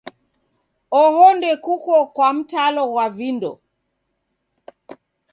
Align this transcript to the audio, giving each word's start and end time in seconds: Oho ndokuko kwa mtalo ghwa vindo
Oho 1.01 1.25
ndokuko 1.37 1.93
kwa 2.13 2.27
mtalo 2.37 2.83
ghwa 2.91 3.05
vindo 3.17 3.51